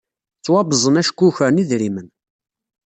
Ttwabẓen 0.37 0.95
acku 1.01 1.23
ukren 1.27 1.61
idrimen. 1.63 2.07